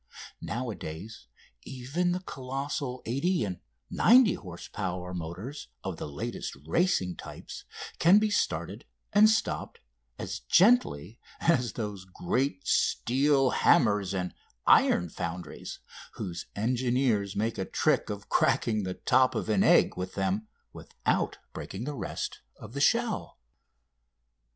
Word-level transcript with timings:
Nowadays, 0.41 1.27
even 1.61 2.11
the 2.11 2.21
colossal 2.21 3.03
80 3.05 3.45
and 3.45 3.59
90 3.91 4.33
horse 4.33 4.67
power 4.67 5.13
motors 5.13 5.67
of 5.83 5.97
the 5.97 6.07
latest 6.07 6.57
racing 6.65 7.15
types 7.17 7.65
can 7.99 8.17
be 8.17 8.31
started 8.31 8.85
and 9.13 9.29
stopped 9.29 9.79
as 10.17 10.39
gently 10.39 11.19
as 11.39 11.73
those 11.73 12.05
great 12.05 12.65
steel 12.65 13.51
hammers 13.51 14.15
in 14.15 14.33
iron 14.65 15.07
foundries, 15.07 15.77
whose 16.13 16.47
engineers 16.55 17.35
make 17.35 17.59
a 17.59 17.63
trick 17.65 18.09
of 18.09 18.27
cracking 18.27 18.81
the 18.81 18.95
top 18.95 19.35
of 19.35 19.49
an 19.49 19.61
egg 19.63 19.95
with 19.97 20.15
them 20.15 20.47
without 20.73 21.37
breaking 21.53 21.83
the 21.83 21.93
rest 21.93 22.41
of 22.59 22.73
the 22.73 22.81
shell. 22.81 23.37